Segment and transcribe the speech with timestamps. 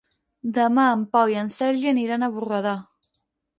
[0.55, 2.75] Demà en Pau i en Sergi aniran a Borredà.